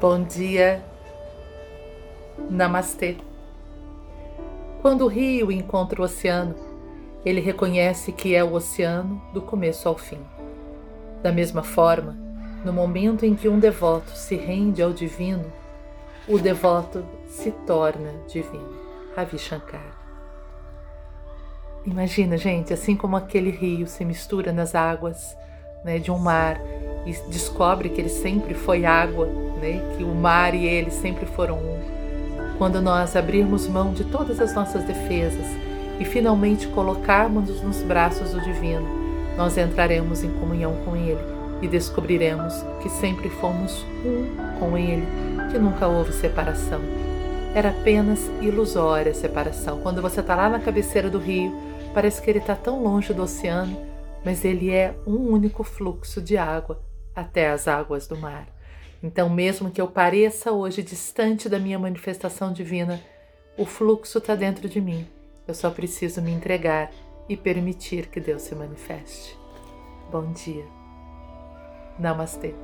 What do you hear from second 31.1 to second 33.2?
foram um quando nós